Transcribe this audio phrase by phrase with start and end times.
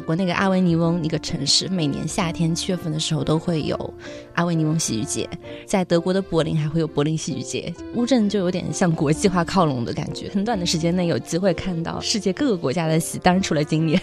[0.00, 3.94] 国那个阿维尼翁一个城市，每年夏天七月份的时候都会有
[4.34, 5.28] 阿维尼翁戏剧节，
[5.66, 7.74] 在德国的柏林还会有柏林戏剧节。
[7.94, 14.00] 乌镇就有点向国际化靠拢的感觉，很短的时间内有机会看到世界各个国家的戏，当然除了今年。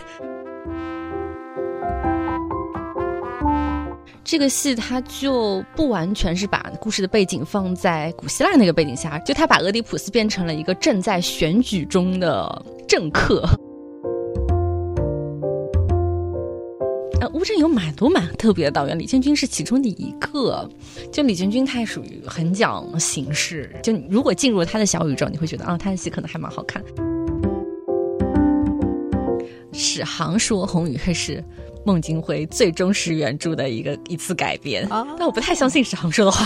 [4.23, 13.47] 这个戏它就不完全是把故事的背景放在古希腊那个背景下，就他把俄狄浦斯变成了一个正在选举中的政客。
[17.27, 20.69] 呃，乌镇有蛮多蛮特别的导演，李建军是其中的一个。
[21.11, 23.75] 就李建军，他也属于很讲形式。
[23.83, 26.81] 就如果进入他的小宇宙，你会觉得啊，他的戏可能还蛮好看。
[29.73, 31.43] 史航说《红与黑》是。
[31.85, 36.45] 孟京辉最忠实原著的一个一次改编，但我不太相信史航说的话。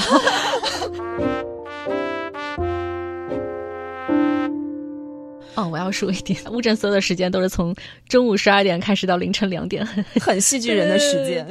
[5.56, 7.76] 哦，我要说一点，乌镇所有的时间都是从
[8.08, 9.86] 中午十二点开始到凌晨两点，
[10.22, 11.46] 很戏剧人的时间。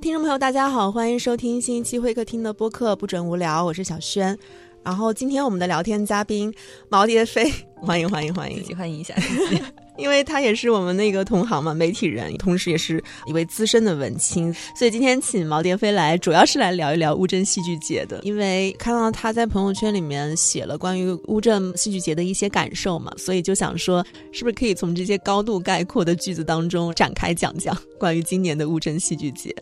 [0.00, 4.36] 听众朋友，大家好，欢迎收听新一期会客厅的播客《不准无聊》，我是小轩。
[4.84, 6.52] 然后今天我们的聊天嘉宾
[6.88, 9.14] 毛蝶飞，欢迎欢迎欢迎，欢迎一下，
[9.96, 18.20] 因为他也是我们那个同行嘛，媒体人，同时也是一位资深的文青，所以今天请毛蝶飞来，主要是来聊一聊乌镇戏剧节的。
[18.24, 29.54] 因为看到他在朋友圈里面写了关于乌镇戏剧节的一些感受嘛，所以就想说，是不是可以从这些高度概括的句子当中展开讲讲关于今年的乌镇戏剧节。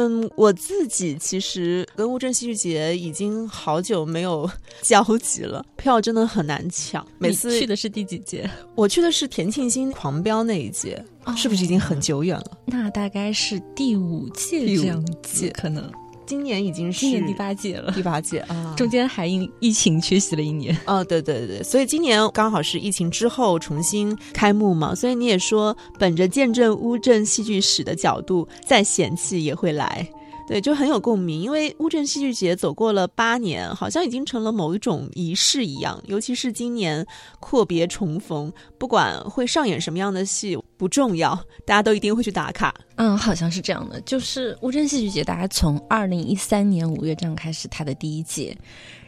[0.00, 4.48] 嗯，我自己其实跟乌镇戏剧节已经好久没有
[4.80, 7.04] 交集了，票真的很难抢。
[7.18, 8.48] 每次去的是第几届？
[8.76, 11.04] 我去的是田沁鑫狂飙那一届，
[11.36, 12.58] 是不是已经很久远了？
[12.66, 15.90] 那大概是第五届这样子，可能。
[16.28, 20.76] 今年已经是今年第八届了，第八届啊，中间还因疫情缺席了一年。
[20.86, 30.06] 哦，对对对，所以今年刚好是疫情之后重新开幕嘛，所以你也说，本着见证乌镇戏剧史的角度，再嫌弃也会来。
[30.46, 35.98] 对，就很有共鸣，因为乌镇戏剧节走过了八年，好像已经成了某一种仪式一样。
[36.06, 37.06] 尤其是今年
[37.40, 41.34] 阔别重逢，不管会上演什么样的戏不重要，
[41.66, 42.72] 大家都一定会去打卡。
[42.94, 48.56] 嗯，好像是这样的，就是乌镇戏剧节，大家从二零一三年五月这样开始它的第一届。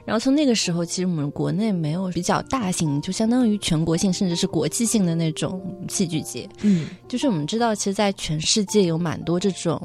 [0.04, 6.48] 然后从那个时候，其实我们国内没有比较大型，就相当于全国性甚至是国际性的那种戏剧节。
[6.62, 9.80] 嗯，就是我们知道，其实，在全世界有蛮多这种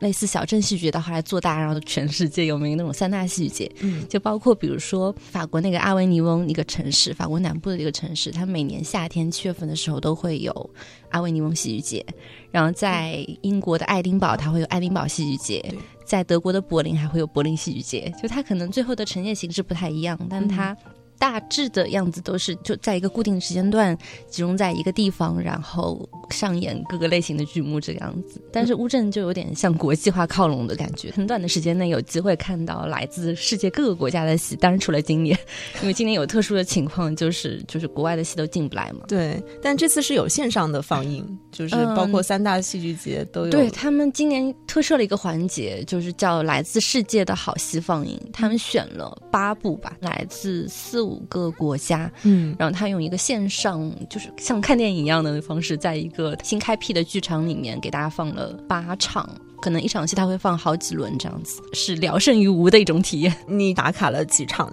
[0.00, 3.72] 类似小镇戏剧，到后来做大，然后全世界有名那种三大戏剧节。
[3.80, 10.70] 嗯，就包括比如说法国那个阿维尼翁一个城市，法国南部的一个城市，它每年夏天七月份的时候都会有
[11.10, 12.06] 阿维尼翁戏剧节。
[12.50, 15.74] 然后在英国的爱丁堡，它会有爱丁堡戏剧节。
[16.04, 20.76] 在德国的柏林还会有柏林戏剧节，就它可能最后的呈现形式不太一样，但它。
[21.18, 23.96] 大致的样子都是就在一个固定的时间段
[24.28, 28.42] 集中在一个地方，然后上演各个类型的剧目这个样子。
[28.52, 34.56] 但是乌镇就有点向国际化靠拢的感觉，很短的时间内有机会看到来自世界各个国家的戏。
[34.56, 35.38] 当然除了今年，
[35.82, 39.04] 因为今年有特殊的情况，就是就是国外的戏都进不来嘛。
[39.08, 43.50] 对，但这次是有线上的放映，就是包括三大戏剧节都有。
[43.50, 48.20] 对他们今年特设了一个环节，就是叫来自世界的好戏放映。
[48.32, 51.03] 他们选了八部吧，来自四。
[51.04, 59.28] 五个国家，嗯，然后他用一个线上，就是像看电影一样的方式，在一个新开辟的剧场里面给大家放了八场，
[59.60, 63.34] 可能一场戏他会放好几轮这样子，是聊胜于无的一种体验。
[63.46, 64.72] 你打卡了几场？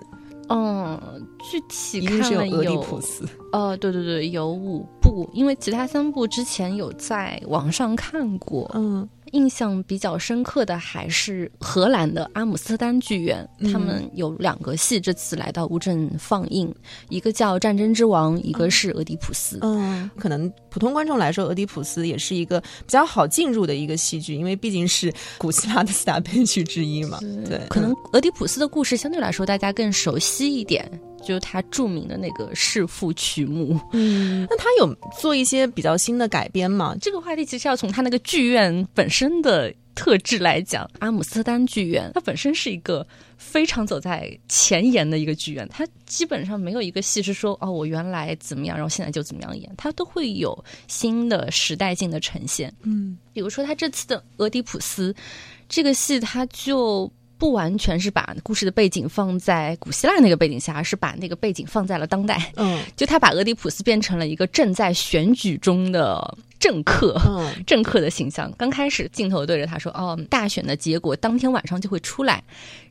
[0.49, 0.99] 嗯，
[1.49, 2.85] 具体看了有，
[3.53, 9.07] 呃，对对对，有五部，因为其他三部之前有在网上看过，嗯。
[9.31, 16.73] 印象比较深刻的还是荷兰的阿姆斯特丹剧院，他们有两个戏这次来到乌镇放映，
[17.09, 19.57] 一个叫《战争之王》，一个是《俄狄浦斯》。
[19.61, 27.19] 嗯，可能普通观众来说，《俄狄浦斯》也是一个比较好进入的一个戏剧，因为毕竟是古希腊的四大悲剧之一嘛。
[27.45, 30.89] 对，可能《俄狄浦斯》的故事相对来说大家更熟悉一点。
[31.21, 36.95] 就是他著名的那个弑父曲目，嗯， 那他有做一些比较新的改编吗？
[37.01, 40.89] 这个话题其实要从他那个剧院本身的特质来讲。
[40.99, 43.05] 阿姆斯特丹剧院，它本身是一个
[43.37, 52.73] 非常走在前沿的一个剧院，它基本上没有一个戏是说哦，我原来怎么样，然后现在就怎么样演，它都会有新的时代性的呈现。
[52.83, 55.13] 嗯，比如说他这次的《俄狄浦斯》
[55.69, 57.11] 这个戏，它就。
[57.41, 62.53] 不完全是把故事的背景放在古希腊那个背景下，而是把那个背景放在了当代。
[62.55, 68.49] 嗯，就他把俄狄浦斯变成了一个正在选举中的政客，嗯政客的形象。
[68.55, 72.41] 刚开始镜头对着他说：“哦，大选的结果当天晚上就会出来。”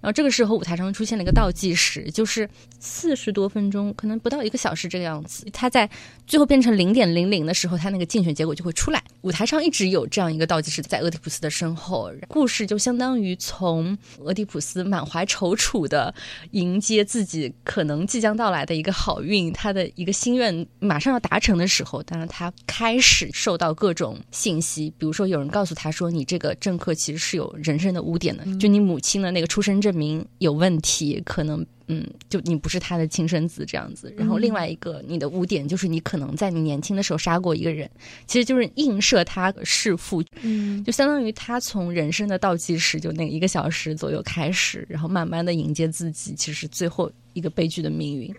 [0.02, 2.49] 然后这个时候舞台上出现了一个倒计时，就是
[2.81, 5.46] 四十多分钟，可能不到一个小时这个样子。
[5.52, 5.88] 他在
[6.26, 9.00] 最后变成零点零零的时候，他那个竞选结果就会出来。
[9.20, 16.12] 舞台上一直有这样一个倒计时，在俄狄浦斯的身后，故事就相当于从俄狄浦斯满怀踌躇的
[16.52, 31.66] 迎接自己可能即将到来的一个好运，他的一个心愿马上要达成的时候，当然他开始受到各种信息，比如说有人告诉他说，你这个政客其实是有人生的污点的，就你母亲的那个出生证明有问题，可能。
[31.92, 37.90] 嗯，就你不是他的亲生子这样子，然后另外一个你的污点就是你可能在你年轻的时候杀过一个人，
[38.28, 40.84] 其实就是映射他弑父，嗯。
[40.84, 48.32] 就相当于他从人生的倒计时就那一个小时左右开始，然后慢慢的迎接自己，其实最后一个悲剧的命运。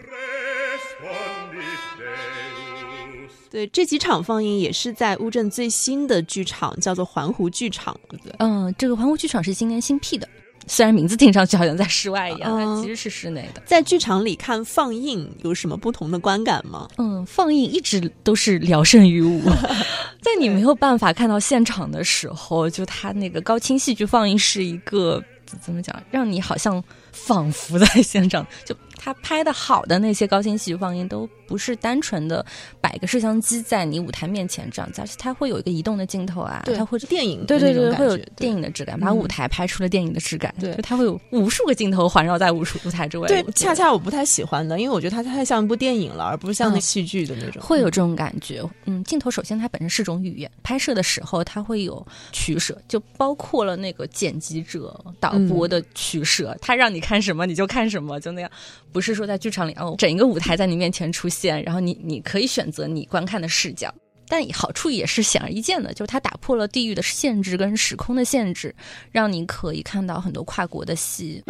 [3.51, 7.95] 对，这几场放映也是在乌镇最新的剧场，叫做环湖剧场。
[8.09, 10.25] 对嗯，这个环湖剧场是今年新辟的，
[10.67, 13.61] 虽然名字听上去好像在室外一样，嗯但其实是室内的。
[13.65, 16.87] 在剧场里看放映有什么不同的观感吗？
[16.97, 19.41] 嗯，放映一直都是聊胜于无，
[20.21, 25.21] 在你没有办法看到现场的时候，就它那个高清戏剧放映是一个
[25.59, 26.81] 怎么讲，让你好像
[27.11, 28.45] 仿佛在现场。
[28.65, 32.45] 就他拍的好的那些高清戏剧放映，都不是单纯的
[32.79, 40.53] 摆个摄像机在你舞台面前这样子，而且它会有一个移动的镜头啊，它会电影对对对，会有电影的质感，把嗯舞台拍出了电影的质感。
[40.59, 43.27] 对就它会有无数个镜头环绕在无数舞台周围。
[43.27, 47.59] 对恰恰我不太喜欢的，因为我觉得它太像一部电影了，而不是像戏剧的那种。
[47.59, 48.63] 会有这种感觉。
[48.85, 58.49] 嗯，镜头首先它本身是种语言，拍摄的时候它会有取舍，就包括了那个剪辑者、导播的取舍，它让你看什么你就看什么，就那样，
[58.93, 63.93] 不是说在剧场里哦，整一个舞台在你面前出现，然后你你可以选择你观看的视角。
[64.29, 68.73] 但好处也是显而易见的，就是它打破了地域的限制跟时空的限制，
[69.11, 71.43] 让你可以看到很多跨国的戏。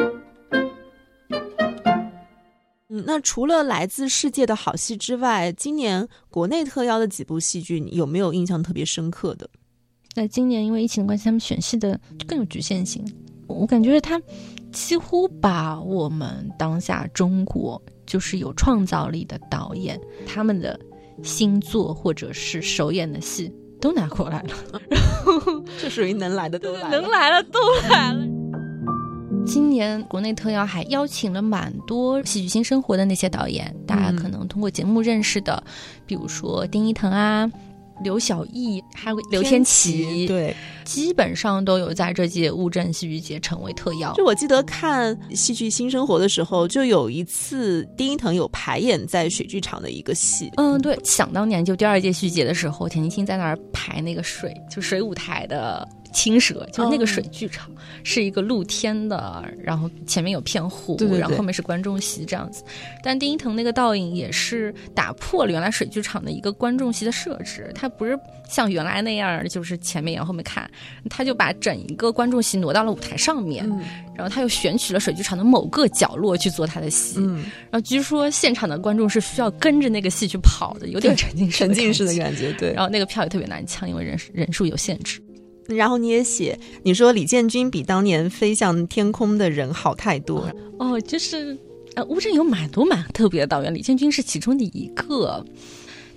[2.89, 9.47] 嗯，那除了来自世界的好戏之外，今年国内特邀的几部戏剧，你有没有印象特别深刻的？
[10.15, 13.05] 那今年因为疫情的关系，他们选戏的更有局限性。
[13.51, 14.21] 我感觉他
[14.71, 20.79] 几乎把我们当下中国就是有创造力的导演他们的
[21.23, 24.49] 新作或者是首演的戏都拿过来了，
[24.89, 25.01] 然
[25.41, 27.59] 后这属于能来的都来了，能来了都
[27.89, 28.25] 来了。
[29.43, 35.63] 今年国内特邀还邀请了蛮多戏剧新生活的那些导演，大家可能通过节目认识的，
[36.05, 37.49] 比如说丁一腾啊、
[38.03, 44.13] 刘晓毅，还有刘天琪，对，基本上都有在这届乌镇戏剧节成为特邀。
[44.13, 57.69] 就我记得看戏剧新生活的时候，就有一次丁一腾有排演在水剧场的一个戏，嗯，对，想当年就第二届戏剧节的时候，田沁鑫在那儿排那个水，就水舞台的青蛇，就是那个水剧场、
[58.03, 62.63] 是一个露天的，然后前面有片湖，对对对然后后面是观众席这样子。
[63.03, 68.17] 但丁一腾那个倒影也是打破了原来水剧场的一个观众席的设置，它不是
[68.47, 70.69] 像原来那样，就是前面演后面看，
[71.09, 73.81] 他就把整一个观众席挪到了舞台上面，嗯
[74.13, 77.15] 然后他又选取了水剧场的某个角落去做他的戏。
[77.17, 77.37] 嗯，
[77.71, 82.71] 然后据说现场的观众是需要跟着那个戏去跑的，有点沉浸沉浸式的感感觉，对。。
[82.73, 85.19] 然后那个票也特别难抢，因为人人数有限制。
[85.75, 90.47] 然后你也写，你说李建军比当年飞向天空的人好太多，
[90.77, 91.57] 哦，就是
[91.95, 95.45] 呃，乌镇有蛮多蛮特别的导演，李建军是其中的一个。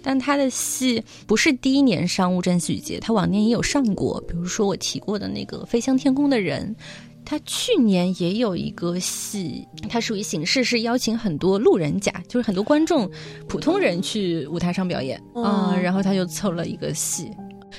[0.06, 6.76] 但他的戏不是第一年上乌镇戏剧节，他往年也有上过，比如说我提过的那个《飞向天空的人》，
[7.24, 13.10] 他去年也有一个戏，它属于形式是邀请很多路人甲，就是很多观众、
[13.48, 17.30] 普通人去舞台上表演啊、嗯然后他就凑了一个戏。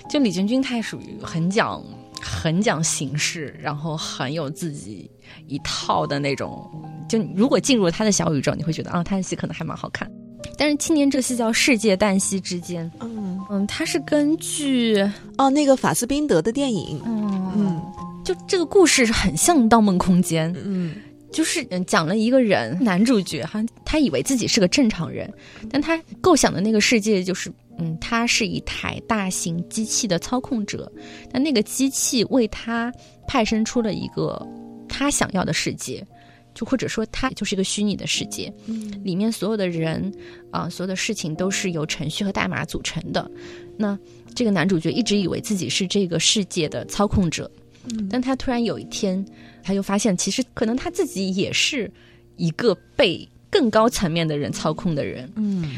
[0.09, 1.83] 就李建军，他也属于很讲、
[2.21, 5.09] 很讲形式，然后很有自己
[5.47, 6.69] 一套的那种。
[7.07, 10.09] 就如果进入他的小宇宙，你会觉得啊，他的戏可能还蛮好看。
[10.57, 14.97] 但是青年这个戏叫《世界旦夕之间》，嗯，嗯，它是根据
[15.37, 17.81] 哦，那个法斯宾德的电影，嗯嗯
[18.23, 20.95] 就这个故事很像《盗梦空间》，嗯
[21.31, 25.31] 就是嗯讲了一个人，男主角哈，他以为自己是个正常人，
[25.69, 30.91] 但他构想的那个世界就是，嗯，他是一台大型机器的操控者，
[31.31, 32.93] 但那个机器为他
[33.27, 34.41] 派生出了一个
[34.87, 36.05] 他想要的世界，
[36.53, 40.13] 就或者说他就是一个虚拟的世界，嗯里面所有的人
[40.51, 43.29] 啊、所有的事情都是由程序和代码组成的。
[43.77, 43.97] 那
[44.33, 47.49] 这个男主角一直以为自己是这个世界的操控者，
[47.91, 49.23] 嗯但他突然有一天，
[49.61, 51.91] 他就发现，其实可能他自己也是
[52.37, 55.29] 一个被更高层面的人操控的人。
[55.35, 55.75] 嗯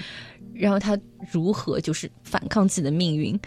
[0.57, 0.97] 然后他
[1.31, 3.39] 如何就是反抗自己的命运，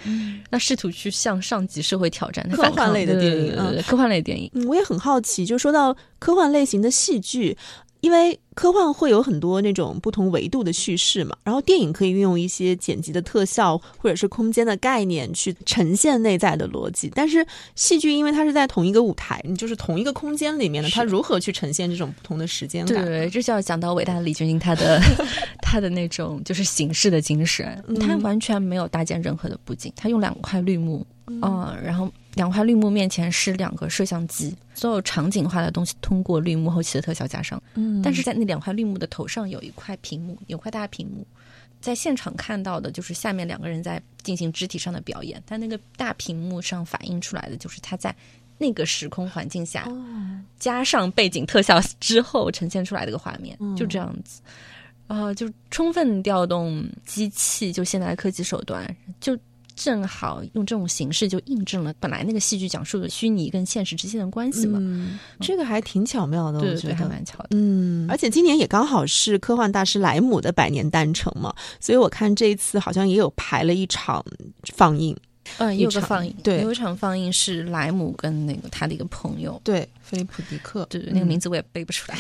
[0.51, 4.51] 那试图去向上级社会挑战，他科幻类的电影科幻类电影。
[4.55, 7.57] 嗯，我也很好奇，就说到科幻类型的戏剧，
[8.01, 23.05] 因为科幻会有很多那种不同维度的叙事嘛，然后电影可以运用一些剪辑的特效或者是空间的概念去呈现内在的逻辑，但是戏剧因为它是在同一个舞台，你就是同一个空间里面的，它如何去呈现这种不同的时间感？
[23.05, 25.01] 对，这就要讲到伟大的李俊英他的
[25.63, 31.07] 他的那种就是形式的精神，他完全没有搭建任何的布景，他用两块绿幕，
[31.43, 41.27] 嗯、然后两块绿幕面前是两个摄像机，所有场景化的东西通过绿幕后期的特效加上，嗯但是在那两块绿幕的头上有一块屏幕，有块大屏幕。
[41.81, 48.15] 在现场看到的就是下面两个人在进行肢体上的表演，但那个大屏幕上反映出来的就是他在
[48.59, 49.89] 那个时空环境下，
[50.59, 54.43] 加上背景特效之后呈现出来的一个画面，就这样子。
[55.07, 59.37] 啊、就充分调动机器，就现在的科技手段，就
[59.77, 64.79] 正好用这种形式，就印证了本来那个戏剧讲述的虚拟跟现实之间的关系嘛。
[64.81, 67.11] 嗯，这个还挺巧妙的，我觉得还。
[67.11, 67.49] 蛮巧的。
[67.51, 74.25] 嗯，而且今年也刚好是科幻大师莱姆的百年诞辰嘛，所以我看这一次好像也有排了一场
[74.77, 75.17] 放映。
[75.59, 82.17] 嗯，有个放映，对有一场放映是莱姆跟那个他的一个朋友，对，菲利普迪克，对对，那个名字我也背不出来。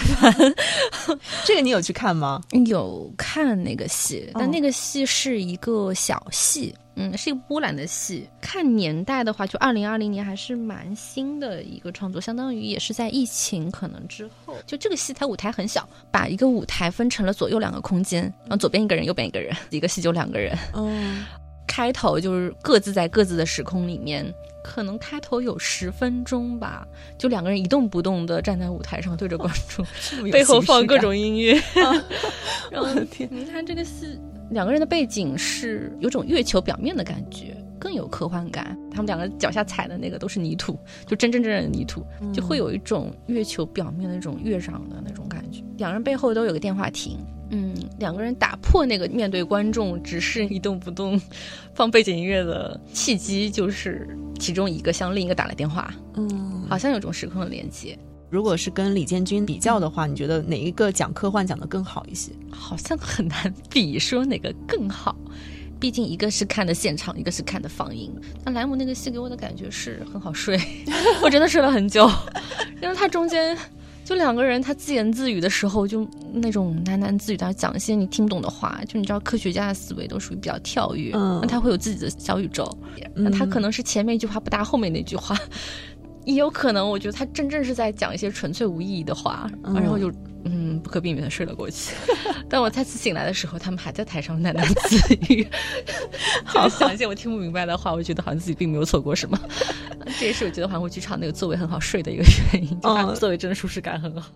[1.46, 2.42] 这个你有去看吗？
[2.66, 8.28] 有看那个戏，但哦那个戏是一个小戏，嗯，是一个波兰的戏。
[8.40, 14.54] 看年代的话，就二零二零年还是蛮新的一个创作，相当于也是在疫情可能之后。
[14.66, 20.56] 就这个戏，它舞台很小，把一个舞台分成了左右两个空间，然后左边一个人，右边一个人，一个戏就两个人。
[20.74, 21.24] 嗯，
[21.66, 24.30] 开头就是各自在各自的时空里面，
[24.62, 29.86] 可能开头有十分钟吧，就两个人一动不动的站在舞台上对着观众，
[30.30, 31.60] 背后放各种音乐。
[32.70, 32.88] 然后
[33.30, 34.18] 你看这个戏，
[34.50, 38.76] 两个人的背景是有种月球表面的感觉，更有科幻感。
[38.90, 45.62] 他们两个脚下踩的那个都是泥土，就真真正正的泥土，就会有一种月球表面的那种月壤的那种感觉。
[45.78, 47.18] 两人背后都有个电话亭。
[47.52, 51.20] 嗯，两个人打破那个面对观众只是一动不动
[51.74, 57.98] 放背景音乐的契机，就是其中一个向另一个打了电话，嗯，好像有种时空的连接。
[58.30, 62.30] 如果是跟李建军比较的话，你觉得哪一个讲科幻讲的更好一些？
[62.50, 65.16] 好像很难比说哪个更好，
[65.80, 68.10] 毕竟一个是看的现场，一个是看的放映。
[68.44, 70.60] 那莱姆那个戏给我的感觉是很好睡，
[71.22, 72.08] 我真的睡了很久，
[72.80, 73.58] 因为他中间
[74.04, 82.70] 就两个人他自言自语的时候，就那种喃喃自语，他讲一些你听不懂的话，就你知道科学家的思维都属于比较跳跃，嗯那他会有自己的小宇宙，
[83.12, 85.36] 那他可能是前面一句话不搭后面那句话。
[86.30, 90.10] 也有可能，我觉得他真正是在讲一些纯粹无意义的话，嗯然后就
[90.44, 91.94] 嗯不可避免的睡了过去。
[92.48, 95.46] 当我再次醒来的时候，他们还在台上喃喃自语，
[96.44, 99.38] 好想一些我听不明白的话，我觉得好像自己并没有错过什么。
[100.18, 104.30] 这也是我觉得环湖剧场那个座位很好睡的一个原因，就它嗯座位真的舒适感很好。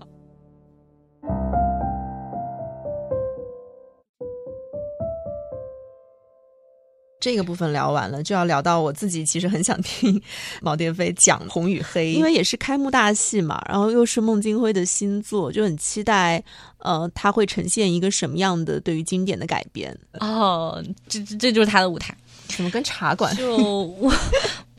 [7.25, 10.21] 这个部分聊完了，就要聊到我自己其实很想听
[10.61, 16.45] 毛蝶飞讲《红与黑》，因为也是开幕大戏嘛，然后又是孟京辉的新作，就很期待，
[16.81, 19.99] 呃，他会呈现一个什么样的对于经典的改编？
[20.21, 22.15] 哦，这这这就是他的舞台。
[22.55, 23.35] 什么跟茶馆？
[23.37, 24.13] 就我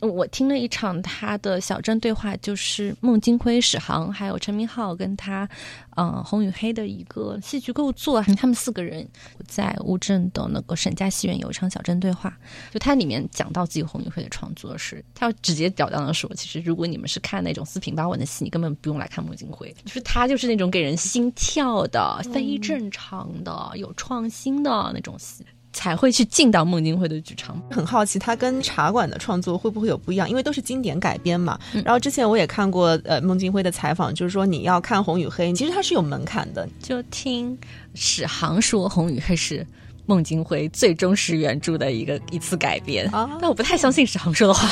[0.00, 5.48] 我听了一场他的小镇对话，就是孟京辉、史航还有陈明昊跟他，
[5.96, 9.06] 嗯、红与黑的一个戏剧构作，他们四个人
[9.46, 12.36] 在乌镇的那个沈家戏院有一场小镇对话，
[12.70, 25.44] 就它里面讲到自己红与黑的创作是，他要直截了当的说，其实如果你们是看那种四平八稳的戏，你根本不用来看孟京辉，就是他就是那种给人心跳的、非正常的、有创新的那种戏。
[25.76, 27.60] 才会去进到孟京辉的剧场。
[27.70, 30.26] 很好奇，他跟茶馆的创作会不会有不一样？
[30.28, 31.60] 因为都是经典改编嘛。
[31.74, 36.66] 嗯然后之前我也看过呃孟京辉的采访，就是说你要看《红与黑》，其实它是有门槛的。
[36.82, 37.56] 就听
[37.94, 39.66] 史航说，《红与黑》是
[40.06, 44.68] 孟京辉最忠实原著的一个一次改编，啊但我不太相信史航说的话。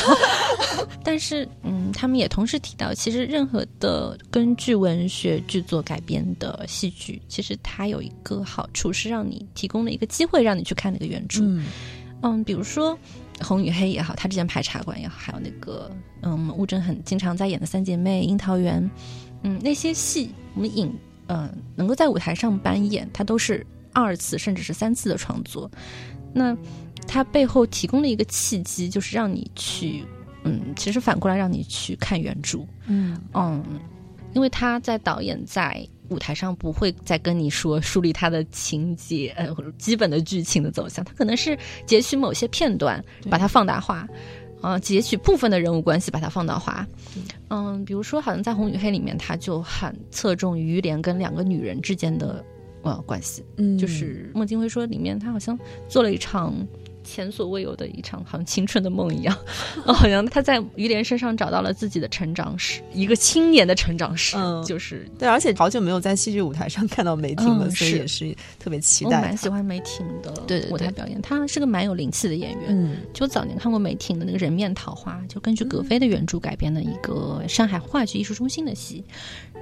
[1.05, 11.43] 但是，嗯，他们也同时提到，其实任何的根据文学剧作改编的戏剧，其实它有一个好处是让你提供了一个机会，让你去看那个原著。
[11.43, 11.67] 嗯
[12.23, 12.97] 嗯，比如说
[13.47, 15.91] 《红与黑》也好，他之前排茶馆也好，还有那个
[16.23, 18.83] 嗯，吴镇很经常在演的《三姐妹》《樱桃园》，
[19.43, 20.91] 嗯，那些戏我们影
[21.27, 25.71] 呃能够在舞台上扮演，它都是二次甚至是三次的创作。
[26.33, 26.55] 那
[27.07, 30.05] 它背后提供了一个契机，就是让你去
[30.45, 33.65] 嗯，其实反过来让你去看原著，嗯嗯，
[34.35, 44.07] 因为他在导演在舞台上不会再跟你说梳理他的情节呃或者基本的剧情的走向，他可能是截取某些片段把它放大化。
[44.61, 46.87] 啊，截取部分的人物关系，把它放大化。
[47.51, 52.43] 嗯，比如说，好像在《红与黑》里面，他就很侧重于于连跟两个女人之间的
[52.85, 53.45] 呃关系。
[53.57, 56.55] 嗯就是孟京辉说，里面他好像做了一场
[57.05, 59.37] 前所未有的一场好像青春的梦一样，
[59.87, 69.23] 呃 好像他在于连身上找到了自己的成长史，一个青年的成长史，嗯就是对，而且好久没有在戏剧舞台上看到梅婷了，嗯所以也是特别期待我。
[69.23, 72.63] 蛮喜欢梅婷的对舞台表演，她是个蛮有灵气的演员。
[72.69, 79.05] 嗯就早年看过梅婷的那个《人面桃花》，就根据葛飞的原著改编的一个上海话剧艺术中心的戏。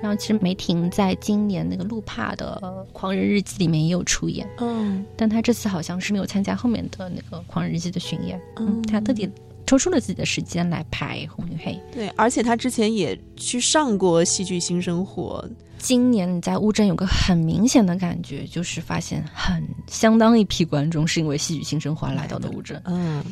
[0.00, 2.58] 然后其实梅婷在今年那个路帕的
[2.92, 8.40] 《狂人日记》里面也有出演，嗯但她这次好像是没有参加后面的那个《狂人日记》的巡演。
[8.56, 9.28] 嗯他，特地
[9.66, 11.72] 抽出了自己的时间来拍《红与黑》。
[11.94, 15.48] 对，而且他之前也去上过戏剧新生活，
[15.78, 22.80] 今年你在乌镇有个很明显的感觉，就是发现很相当一批观众是因为戏剧新生活而来到的乌镇。
[22.84, 23.24] 嗯，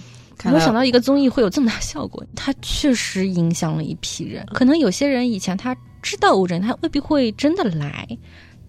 [0.45, 4.47] 没有想到一个综艺会有这么大效果，它确实影响了一批人。
[4.55, 8.07] 可能有些人以前他知道乌镇，他未必会真的来，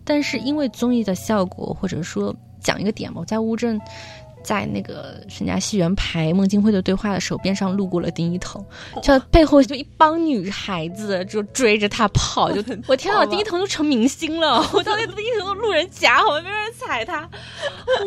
[0.04, 3.80] 但是因为综艺的效果，或者说讲一个点吧，我在乌镇。
[4.44, 8.64] 在那个沈家戏园排孟京辉的对话的时候，边上路过了丁一腾，
[9.02, 17.30] 就背后就一帮女孩子就追着他跑，就 我天啊，丁一腾都成明星了， 我当时丁一腾都路人甲，好像没有人踩他，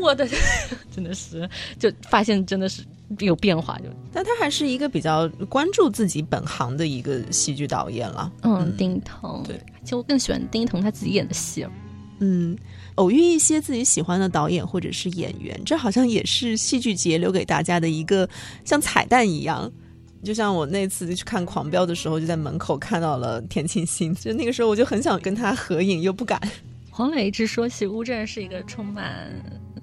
[0.00, 0.28] 我的
[0.94, 1.48] 真的是
[1.78, 2.82] 就发现真的是
[3.20, 8.30] 有变化，就但他还是一个比较关注自己本行的一个戏剧导演了。
[8.42, 11.66] 嗯，丁一腾，对，其实我更喜欢丁一腾他自己演的戏。
[12.24, 12.56] 嗯，
[12.94, 18.26] 偶遇一些自己喜欢的导演或者是演员，这好像也是戏剧节留给大家的一个
[18.64, 19.70] 像彩蛋一样。
[20.22, 26.40] 就像我那次去看《狂飙》的时候，就在门口看到了田沁鑫，就那个时候我就很想跟他合影，又不敢。
[26.90, 29.28] 黄磊一直说起乌镇是一个充满，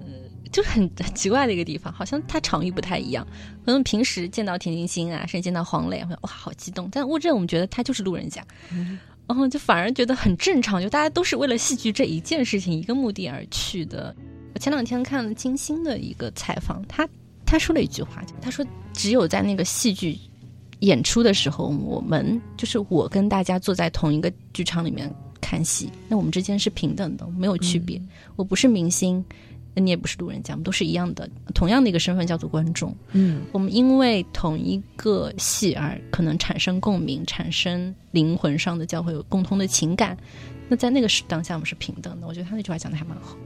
[0.50, 3.24] 就是很很奇怪的一个地方，好像他场域不太一样。
[3.64, 8.44] 可能平时见到田沁鑫啊，甚至见到黄磊，会哇好激动，但乌镇我们觉得他就是路人甲。
[9.26, 14.14] 然后就反而觉得很正常，就大家都是为了戏剧这一件事情一个目的而去的。
[14.54, 17.08] 我前两天看了金星的一个采访，他
[17.46, 20.18] 他说了一句话，他说只有在那个戏剧
[20.80, 27.98] 演出的时候，我们就是我跟大家坐在同一个剧场里面看戏，那我们之间是平等的，没有区别。
[28.36, 29.24] 我不是明星，
[29.74, 32.94] 你也不是路人甲，我们都是一样的，同样的一个身份叫做观众。
[33.12, 40.16] 嗯我们因为同一个戏而可能产生共鸣，产生灵魂上的交汇，有共通的情感。
[40.68, 42.26] 那在那个时当下，我们是平等的。
[42.26, 43.36] 我觉得他那句话讲的还蛮好。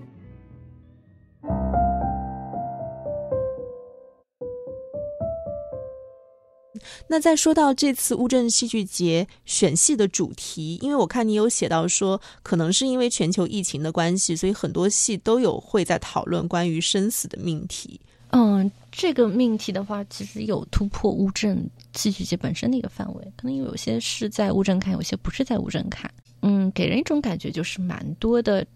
[7.09, 18.01] 那再说到这次乌镇戏剧节选戏的主题，因为我看你有写到说，可能是因为全球疫情的关系，所以很多戏都有会在讨论关于生死的命题。
[18.31, 26.11] 嗯，这个命题的话，其实有突破乌镇戏剧节本身的一个范围，可能有些是在乌镇看，有些不是在乌镇看。
[26.43, 28.67] 嗯，给人一种感觉就是蛮多的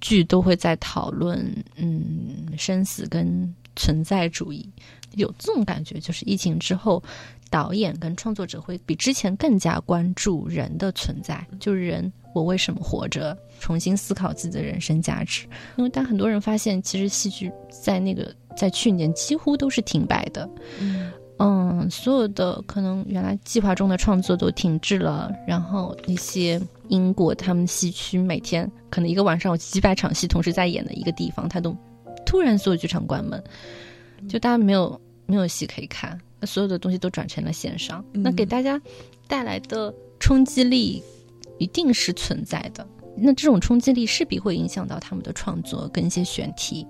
[0.00, 1.40] 剧都会在讨论，
[1.76, 4.68] 嗯，生死跟存在主义，
[5.14, 7.02] 有这种感觉，就是疫情之后，
[7.50, 15.46] 导演跟创作者会比之前更加关注人的存在，就是人我为什么活着，重新思考自己的人生价值。
[15.76, 20.48] 因为当很多人发现，其实戏剧在那个在去年几乎都是停摆的，
[20.80, 21.12] 嗯。
[21.42, 31.74] 嗯，所有的可能原来计划中的创作都停滞了，然后一些英国他们戏区每天可能一个晚上有几百场戏同时在演的一个地方，他都
[32.26, 33.42] 突然所有剧场关门，
[34.28, 38.80] 就大家没有没有戏可以看，那所有的东西都转成了线上，那给大家
[39.26, 41.02] 带来的冲击力
[41.58, 42.86] 一定是存在的。
[43.16, 46.86] 那这种冲击力势必会影响到他们的创作跟一些选题，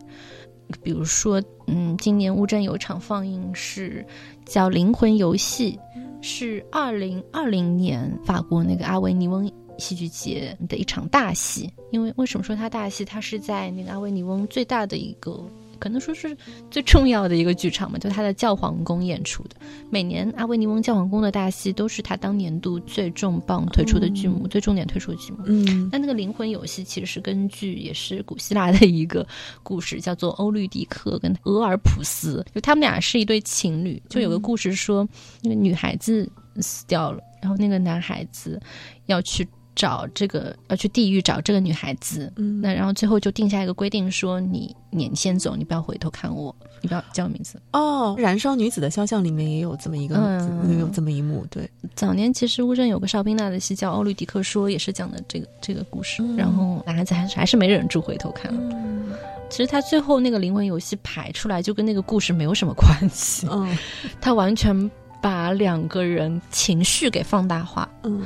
[0.83, 4.07] 比如说，嗯，今年乌镇有一场放映是
[4.45, 5.79] 叫《灵魂游戏》，
[6.23, 11.73] 是二零二零年法国那个阿维尼翁戏剧节的一场大戏。
[11.91, 13.05] 因为为什么说它大戏？
[13.05, 15.45] 它是在那个阿维尼翁最大的一个，
[15.81, 16.37] 可能说是
[16.71, 19.57] 最重要的一个剧场嘛，就他的教皇宫演出的。
[19.91, 25.39] 每年阿维尼翁教皇宫的大戏都是他当年度最重磅推出的剧目，最重点推出的剧目。
[25.47, 29.27] 嗯那那个灵魂游戏其实是根据也是古希腊的一个
[29.63, 34.01] 故事，叫做欧律狄克跟俄尔普斯，就他们俩是一对情侣。
[34.09, 35.09] 就有个故事说，
[35.43, 38.61] 那个女孩子死掉了，然后那个男孩子
[39.07, 42.33] 要去找这个，要去地狱找这个女孩子。
[42.37, 47.61] 嗯那然后最后就定下一个规定，说你你先走，你不要回头看我，你不要叫我名字。
[47.73, 56.23] 哦，《燃烧女子的肖像》里面也有这么一个，嗯有这么一幕，对，早年其实乌镇有个邵宾娜的戏叫《奥律狄克说》，也是讲的这个这个故事。
[56.23, 58.61] 嗯然后男孩子还是还是没忍住回头看了。
[58.75, 59.13] 嗯
[59.49, 63.49] 其实他最后那个灵魂游戏排出来，就跟那个故事没有什么关系。
[63.51, 63.77] 嗯
[64.21, 67.89] 他完全把两个人情绪给放大化。
[68.05, 68.23] 嗯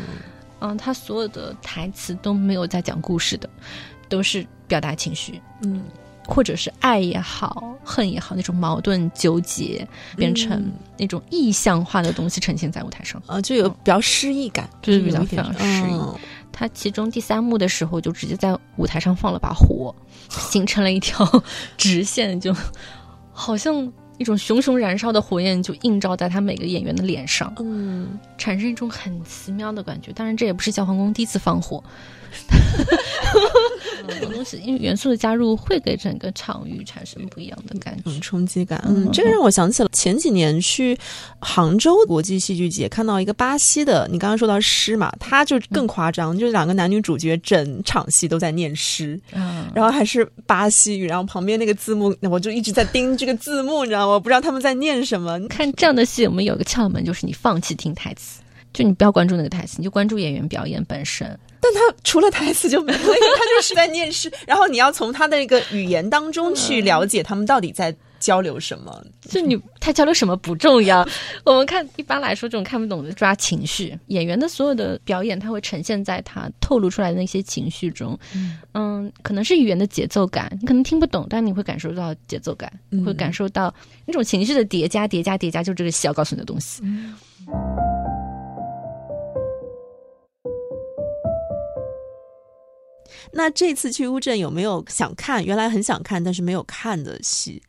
[0.65, 3.49] 嗯，他所有的台词都没有在讲故事的，
[4.09, 5.83] 都是表达情绪，嗯，
[6.27, 10.73] 或者是爱也好，恨也好，那种矛盾纠结，变成嗯。
[10.97, 13.21] 那种意象化的东西呈现在舞台上。
[13.27, 16.15] 啊，就有比较诗意感，就是比较非常诗意嗯。
[16.53, 19.93] 他其中第三幕的时候，就直接在舞台上放了把火，
[20.29, 21.29] 形成了一条
[21.77, 22.55] 直线，就
[23.33, 30.13] 好像一种熊熊燃烧的火焰，就映照在他每个演员的脸上，嗯，产生一种很奇妙的感觉。
[30.13, 31.83] 当然，这也不是教皇宫第一次放火。
[34.07, 38.21] 很多东西因为元素的加入，会给整个场域产生不一样的感觉嗯，。
[38.21, 40.99] 冲击感，嗯嗯，这个让我想起了前几年去
[41.39, 54.13] 杭州国际戏剧节看到一个巴西的，你刚刚说到诗嘛，他就更夸张，就是两个男女主角整场戏都在念诗，嗯，然后还是巴西语，然后旁边那个字幕，我就一直在盯这个字幕，你知道吗？
[54.15, 55.41] 我不知道他们在念什么。
[55.49, 58.41] 看这样的戏，我们有个窍门，就是你放弃听台词，
[58.73, 61.39] 就你不要关注那个台词，你就关注演员表演本身。
[61.65, 69.03] 但他除了台词就没了，因为他就是在念诗，然后你要从他的那个语言当中去了解他们到底在交流什么。
[69.31, 71.07] 就你他交流什么不重要，
[71.47, 78.19] 我们看一般来说这种看不懂的抓情绪，演员的所有的表演，他会呈现在他透露出来的那些情绪中，
[78.75, 79.11] 嗯。
[79.23, 83.03] 可能是语言的节奏感，你可能听不懂，但你会感受到节奏感，嗯。
[83.05, 83.75] 会感受到
[84.05, 86.83] 那种情绪的叠加、叠加、叠加，就这个戏要告诉你的东西。
[93.35, 97.61] 那这次去乌镇有没有想看原来很想看但是没有看的戏？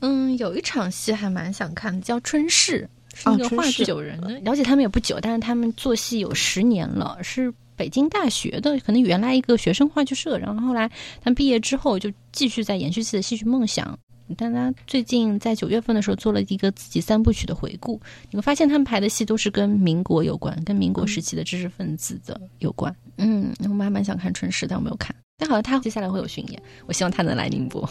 [0.00, 4.28] 嗯，有一场戏还蛮想看的，叫《春逝》，是哦那个话剧九人的。
[4.40, 10.88] 了解他们也不久，但是他们做戏有十年了，是北京大学的，可能原来一个学生话剧社，然后后来
[11.22, 13.98] 他们毕业之后就继续在延续自己的戏剧梦想。
[14.36, 22.94] 但他最近在九月份的时候做了一个自己三部曲的回顾，你会发现他们排的戏都是跟民国有关，跟民国时期的知识分子的有关。
[23.18, 25.14] 嗯，我们还蛮想看《春逝》，但我没有看。
[25.38, 27.88] 但好像他接下来会有巡演，我希望他能来宁波。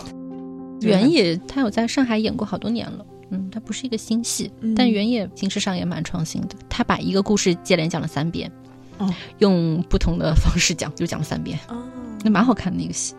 [0.81, 6.49] 原野他有在上海演过好多年了，嗯，他不是一个新戏，嗯但原野形式上也蛮创新的。
[6.69, 8.51] 他把一个故事接连讲了三遍，
[8.97, 11.81] 哦用不同的方式讲，就讲了三遍，哦
[12.23, 13.15] 那蛮好看的一个戏。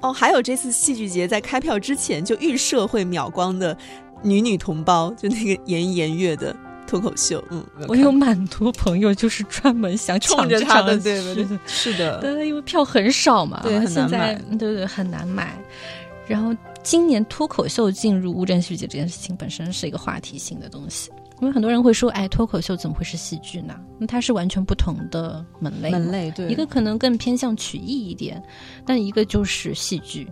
[0.00, 3.76] 哦，还有这次戏剧节在开票之前就预设会秒光的
[4.22, 6.54] 女女同胞，就那个颜颜月的
[6.86, 15.56] 脱口秀，嗯，我有蛮多朋友就是专门想冲抢着他的，对对对是的，对，因为票很少嘛，对很难现在对对很难买。
[16.26, 21.10] 然后今年脱口秀进入乌镇戏剧节这件事情本身是一个话题性的东西，
[21.40, 23.74] 因为很多人会说，哎，脱口秀怎么会是戏剧呢？
[23.98, 28.42] 那它是完全不同的门类，门类对一个可能更偏向曲艺一点，
[28.84, 30.28] 但一个就是戏剧。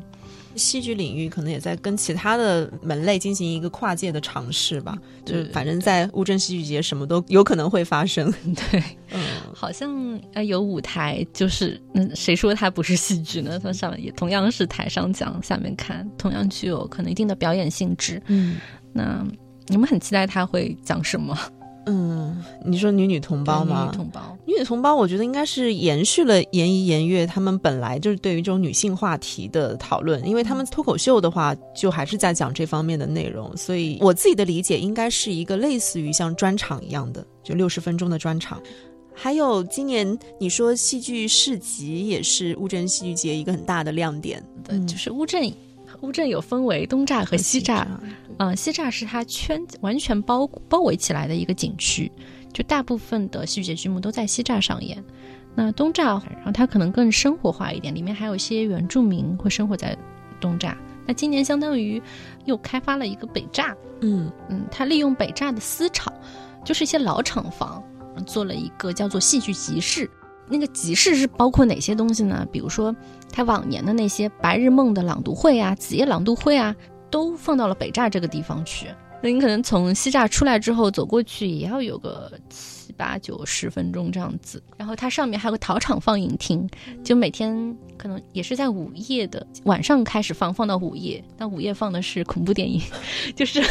[0.57, 8.29] 戏剧领域可能也在跟其他的门类进行一个跨界的尝试吧，就是反正在乌镇戏剧节什么都有可能会发生，
[8.71, 9.21] 对，嗯。
[9.55, 13.59] 好像呃有舞台，就是嗯，谁说它不是戏剧呢？
[13.63, 18.21] 它上面也同样是台上讲，下面看，同样具有可能一定的表演性质。
[18.27, 18.57] 嗯
[18.93, 19.25] 那
[19.69, 21.39] 你们很期待他会讲什么？
[21.91, 23.89] 嗯，你说女女同胞吗？
[23.91, 38.61] 女同胞，女女同胞，我觉得应该是延续了言怡言悦他们本来就是对于这种女性话题的讨论，因为他们脱口秀的话，就还是在讲这方面的内容，所以我自己的理解应该是一个类似于像专场一样的，就六十分钟的专场。
[39.15, 45.51] 还有今年你说戏剧市集也是乌镇戏剧节一个很大的亮点，对，嗯就是乌镇。
[46.03, 47.85] 乌镇有分为东栅和西栅，
[48.39, 52.11] 嗯、西栅是它圈完全包包围起来的一个景区，
[52.53, 55.03] 就大部分的戏剧节剧目都在西栅上演。
[55.55, 59.97] 那东栅，然后它可能更生活化一点，里面还有一些原住民会生活在
[60.41, 60.73] 东栅。
[61.05, 62.01] 那今年相当于
[62.45, 66.13] 又开发了一个北栅，嗯嗯，它利用北栅的私厂，
[66.65, 67.83] 就是一些老厂房，
[68.25, 70.09] 做了一个叫做戏剧集市。
[70.51, 72.47] 那个集市是包括哪些东西呢？
[72.51, 72.95] 比如说，
[73.33, 76.75] 他往年的那些白日梦的朗读会啊、子夜朗读会啊，
[77.11, 78.87] 都放到了北栅这个地方去。
[79.23, 82.33] 那你可能从西栅出来之后走过去，也要有个
[82.99, 84.63] 八九十分钟这样子。
[84.77, 86.69] 然后它上面还有个陶厂放映厅，
[87.03, 91.23] 就每天可能也是在午夜的晚上开始放，放到午夜。
[91.39, 92.83] 但午夜放的是恐怖电影，
[93.37, 93.63] 就是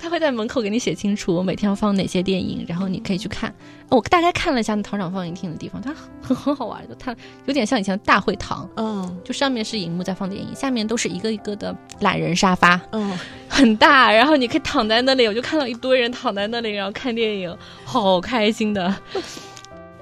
[0.00, 3.52] 他会在门口给你写清楚我每天要放哪些电影，然后你可以去看。
[3.88, 8.68] 我大概看了一下那陶厂放映厅的地方，它很很好玩的，它有点像以前的大会堂。
[8.76, 13.16] 嗯就上面是荧幕在放电影，下面都是一个一个的懒人沙发，嗯，
[13.48, 18.94] 很大，然后你可以躺在那里，我就看到一堆人躺在那里，然后看电影，好开心的。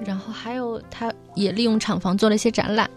[0.05, 2.91] 然后还有，他也利用厂房做了一些展览，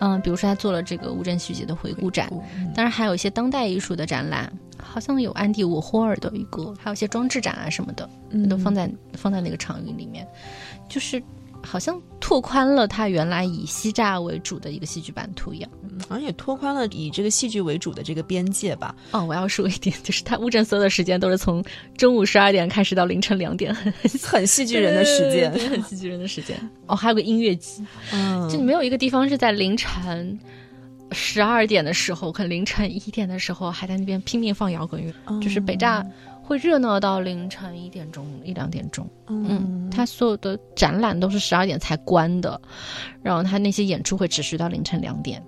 [0.00, 2.28] 嗯，比如说他做了这个乌镇续集的回顾展，
[2.74, 8.48] 当然还有一些当代艺术的展览，好像有安迪沃霍尔的一个，还有一些装置展啊什么的，嗯。
[8.48, 10.28] 都放在放在那个场域里面，
[10.90, 11.20] 就是
[11.62, 15.70] 好像拓宽了他原来以西栅为主的一个戏剧版图一样。
[16.08, 18.94] 好像也拓宽了以这个戏剧为主的这个边界吧。
[19.12, 21.62] 哦，我要说一点，就是他乌镇所有的时间都是从
[21.96, 26.56] 中午十二点开始到凌晨两点，很很戏剧人的时间， 很戏剧人的时间。
[26.86, 30.38] 哦，还有个音乐季，嗯，就没有一个地方是在凌晨
[31.12, 36.04] 十二点的时候，可能凌晨一点的时候还在那边拼命放摇滚乐，嗯就是北大
[36.42, 39.08] 会热闹到凌晨一点钟、一两点钟。
[39.28, 42.60] 嗯，他所有的展览都是十二点才关的，
[43.22, 45.42] 然后他那些演出会持续到凌晨两点。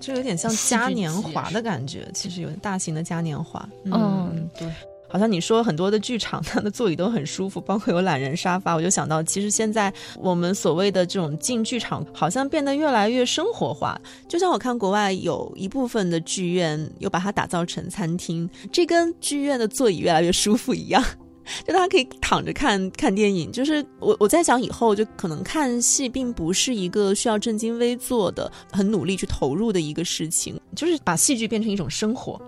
[0.00, 3.66] 就有点像嘉年华的感觉，其实有大型的嘉年华。
[3.84, 4.68] 嗯，对。
[5.14, 8.74] 好像你说很多的剧场， 它的座椅都很舒服，包括有懒人沙发。
[8.74, 13.96] 我就想到，其实现在我们所谓的这种进剧场，好像变得越来越生活化。
[14.28, 21.00] 就像我看国外有一部分的剧院，又把它打造成餐厅，这跟剧院的座椅越来越舒服一样。
[21.64, 32.40] 就大家可以躺着看看电影，就是我我在想以后就可能看戏并不是一个需要正襟危坐的、很努力去投入的一个事情，就是把戏剧变成一种生活。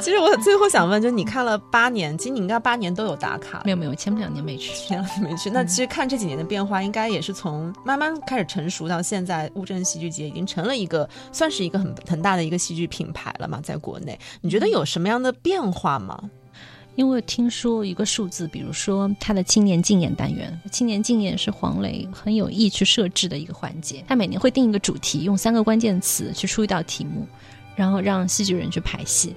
[0.00, 5.50] 其实我最后想问，就是你看了八年，其实你应该八年都有打卡，没有没有，前两年没去，前两年没去。
[5.50, 16.30] 那其实看这几年的变化，应该也是从慢慢开始成熟到现在，乌镇戏剧节已经成了一个算是一个很很大的一个戏剧品牌了嘛，在国内，你觉得有什么样的变化吗？
[16.96, 24.04] 因为听说一个数字，比如说他的青年竞演单元，青年竞演是黄磊很有意去设置的一个环节。
[24.08, 27.26] 他每年会定一个主题，用三个关键词去出一道题目，
[27.74, 29.34] 然后让戏剧人去排戏。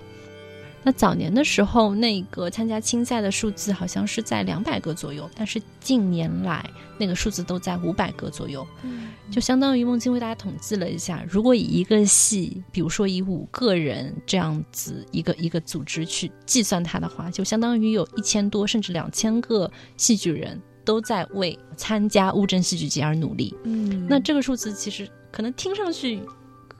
[0.83, 23.55] 那早年的时候，那个参加青赛的数字好像是在两百个左右，但是近年来那个数字都在五百个左右，嗯就相当于孟京为大家统计了一下，如果以一个系，比如说以五个人这样子一个一个组织去计算它的话，就相当于有一千多甚至两千个戏剧人都在为参加乌镇戏剧节而努力。
[23.63, 26.19] 嗯那这个数字其实可能听上去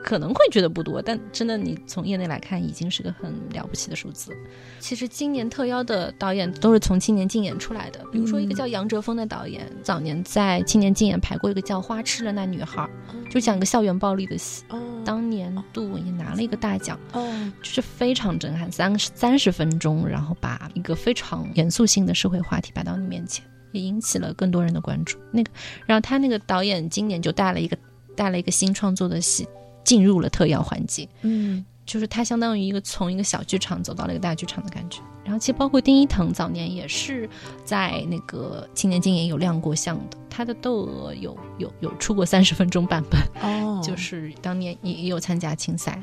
[0.03, 4.31] 可能会觉得不多，但真的你从业内来看，已经是个很了不起的数字。
[4.79, 12.87] 其实今年特邀的导演都是从青年竞演出来的，比如说一个叫杨哲峰的导演，早年在青年竞演排过一个叫《花痴的那女孩》，
[13.31, 16.99] 就讲一个校园暴力的戏，哦当年度也拿了一个大奖。
[17.13, 17.29] 哦
[17.61, 25.17] 就是非常震撼，三十三十分钟，然后把一个非常严肃性的社会话题摆到你面前，也引起了更多人的关注。
[25.31, 25.51] 那个，
[25.85, 27.77] 然后他那个导演今年就带了一个
[28.15, 29.47] 带了一个新创作的戏
[29.83, 31.65] 进入了特邀环节，嗯。
[31.85, 35.01] 就是他相当于一个从一个小剧场走到了一个大剧场的感觉。
[35.25, 37.29] 然后其实包括丁一腾早年也是
[37.65, 43.21] 在那个青年竞演有亮过相的，他的窦娥有有有出过三十分钟版本。
[43.41, 46.01] 哦，就是当年也也有参加青赛，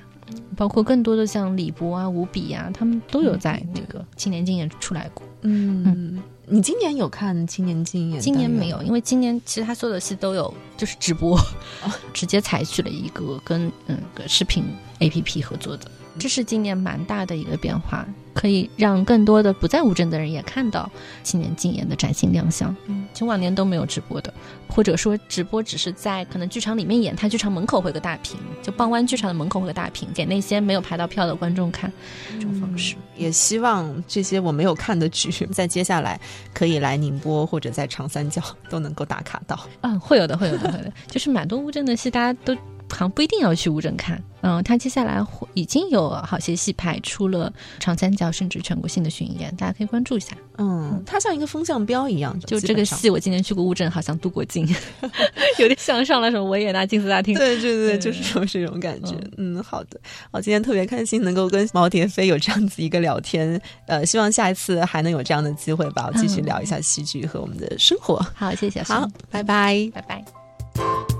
[0.54, 5.26] 包括更多的像李博啊、吴比啊，他们都有在那个青年竞演出来过。
[5.40, 5.82] 嗯。
[5.86, 8.20] 嗯，你今年有看青年竞演？
[8.20, 11.38] 今年没有，因为今年其实他所有的戏都有就是直播，
[12.12, 14.64] 直接采取了一个跟嗯个视频
[14.98, 20.90] A P P 合作的，这是今年蛮大的一个变化，可以让更多的不在乌镇的人也看到
[21.22, 22.74] 青年竞演的崭新亮相。
[22.86, 24.32] 嗯，前往年都没有直播的，
[24.68, 31.90] 或者说直播只是在可能剧场里面演，他剧场门口会有个大屏，就傍湾剧场的门口会有个大屏，给那些没有排到票的观众看
[32.38, 32.96] 这种方式。
[33.16, 36.20] 也希望这些我没有看的剧，在接下来
[36.52, 39.58] 可以来宁波或者在长三角 都能够打卡到。
[39.82, 40.92] 嗯，会有的，会有的，会有的。
[41.08, 42.56] 就是蛮多乌镇的戏，大家都
[42.90, 44.22] 好像不一定要去乌镇看。
[44.42, 50.34] 嗯，他接下来会已经有好些戏排出了长三角甚至全国性的巡演，大家可以关注一下。
[50.56, 52.58] 嗯，它像一个风向标一样，就。
[52.58, 54.66] 这个戏，我今年去过乌镇，好像镀过金，
[55.58, 57.34] 有点像上了什么维也纳金色大厅。
[57.34, 59.14] 对对对，对就是说这种感觉。
[59.36, 60.00] 嗯，好的，
[60.30, 68.24] 我，今天特别开心能够跟毛蝶飞有这样子一个聊天，呃，希望下一次还能有这样的机会吧，我 继续聊一下戏剧和我们的生活。
[68.34, 69.90] 好，谢谢小好孙，，拜拜。
[69.92, 71.19] 拜拜。